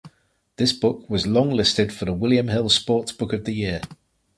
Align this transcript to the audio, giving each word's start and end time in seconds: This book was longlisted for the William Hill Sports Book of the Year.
This 0.55 0.73
book 0.73 1.07
was 1.11 1.25
longlisted 1.27 1.91
for 1.91 2.05
the 2.05 2.13
William 2.13 2.47
Hill 2.47 2.69
Sports 2.69 3.11
Book 3.11 3.33
of 3.33 3.45
the 3.45 3.53
Year. 3.53 3.81